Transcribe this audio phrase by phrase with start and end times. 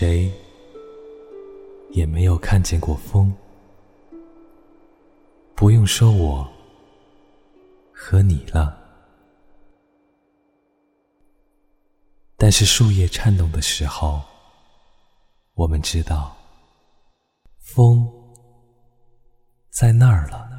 [0.00, 0.32] 谁
[1.90, 3.34] 也没有看见过风，
[5.56, 6.48] 不用说我
[7.92, 8.78] 和你了。
[12.36, 14.22] 但是树叶颤动的时候，
[15.54, 16.36] 我们知道，
[17.58, 18.08] 风
[19.68, 20.57] 在那儿了。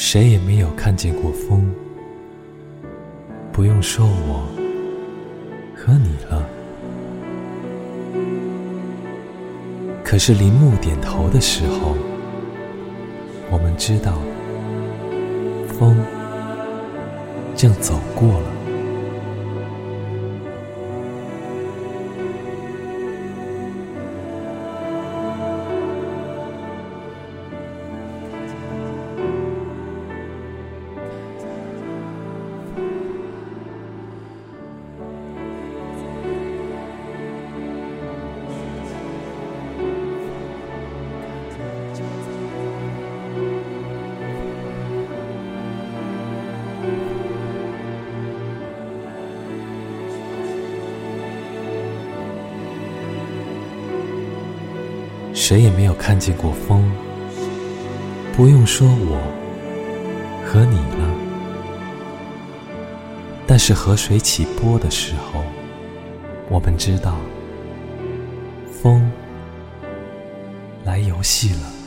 [0.00, 1.68] 谁也没有看见过风，
[3.52, 4.48] 不用说我
[5.74, 6.48] 和你了。
[10.04, 11.96] 可是林木点头的时候，
[13.50, 14.20] 我们知道，
[15.76, 15.96] 风
[17.56, 18.57] 正走过了。
[55.40, 56.84] 谁也没有看见过风，
[58.36, 59.16] 不用说我
[60.44, 61.14] 和你了。
[63.46, 65.44] 但是河水起波的时候，
[66.50, 67.16] 我们知道，
[68.82, 69.10] 风
[70.84, 71.77] 来游戏了。